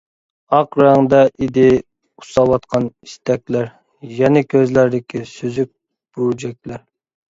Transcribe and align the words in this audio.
ئاق 0.59 0.77
رەڭدە 0.83 1.19
ئىدى 1.47 1.65
ئۇسساۋاتقان 1.75 2.89
ئىستەكلەر، 2.93 3.71
يەنە 4.25 4.47
كۆزلەردىكى 4.57 5.27
سۈزۈك 5.37 5.75
بۇرجەكلەر. 5.81 6.89